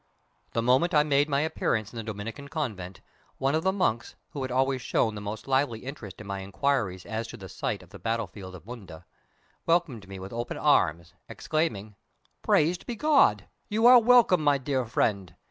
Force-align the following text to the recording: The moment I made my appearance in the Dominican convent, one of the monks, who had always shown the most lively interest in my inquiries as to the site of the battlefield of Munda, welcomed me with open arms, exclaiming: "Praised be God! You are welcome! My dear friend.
The 0.53 0.63
moment 0.63 0.95
I 0.95 1.03
made 1.03 1.29
my 1.29 1.41
appearance 1.41 1.93
in 1.93 1.97
the 1.97 2.01
Dominican 2.03 2.47
convent, 2.47 3.01
one 3.37 3.53
of 3.53 3.61
the 3.61 3.71
monks, 3.71 4.15
who 4.31 4.41
had 4.41 4.49
always 4.49 4.81
shown 4.81 5.13
the 5.13 5.21
most 5.21 5.47
lively 5.47 5.81
interest 5.81 6.19
in 6.19 6.25
my 6.25 6.39
inquiries 6.39 7.05
as 7.05 7.27
to 7.27 7.37
the 7.37 7.47
site 7.47 7.83
of 7.83 7.91
the 7.91 7.99
battlefield 7.99 8.55
of 8.55 8.65
Munda, 8.65 9.05
welcomed 9.67 10.07
me 10.07 10.17
with 10.17 10.33
open 10.33 10.57
arms, 10.57 11.13
exclaiming: 11.29 11.97
"Praised 12.41 12.87
be 12.87 12.95
God! 12.95 13.45
You 13.69 13.85
are 13.85 13.99
welcome! 13.99 14.43
My 14.43 14.57
dear 14.57 14.85
friend. 14.85 15.35